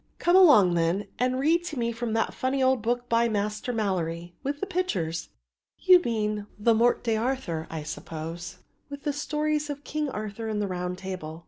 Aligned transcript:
"Come 0.17 0.35
along, 0.35 0.73
then, 0.73 1.09
and 1.19 1.39
read 1.39 1.63
to 1.65 1.77
me 1.77 1.91
from 1.91 2.13
that 2.13 2.33
funny 2.33 2.63
old 2.63 2.81
book 2.81 3.07
by 3.07 3.29
Master 3.29 3.71
Malory, 3.71 4.33
with 4.41 4.59
the 4.59 4.65
pictures." 4.65 5.29
"You 5.77 5.99
mean 6.01 6.47
the 6.57 6.73
'Morte 6.73 7.03
d'Arthur,' 7.03 7.67
I 7.69 7.83
suppose, 7.83 8.57
with 8.89 9.03
the 9.03 9.13
stories 9.13 9.69
of 9.69 9.83
King 9.83 10.09
Arthur 10.09 10.47
and 10.49 10.59
the 10.59 10.65
Round 10.65 10.97
Table. 10.97 11.39